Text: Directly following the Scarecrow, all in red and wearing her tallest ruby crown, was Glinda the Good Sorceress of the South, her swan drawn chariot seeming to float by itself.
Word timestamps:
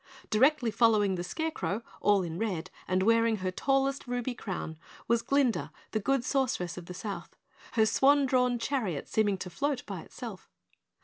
Directly 0.31 0.71
following 0.71 1.13
the 1.13 1.23
Scarecrow, 1.23 1.83
all 2.01 2.23
in 2.23 2.39
red 2.39 2.71
and 2.87 3.03
wearing 3.03 3.35
her 3.35 3.51
tallest 3.51 4.07
ruby 4.07 4.33
crown, 4.33 4.79
was 5.07 5.21
Glinda 5.21 5.71
the 5.91 5.99
Good 5.99 6.25
Sorceress 6.25 6.75
of 6.75 6.87
the 6.87 6.95
South, 6.95 7.35
her 7.73 7.85
swan 7.85 8.25
drawn 8.25 8.57
chariot 8.57 9.07
seeming 9.07 9.37
to 9.37 9.51
float 9.51 9.85
by 9.85 10.01
itself. 10.01 10.49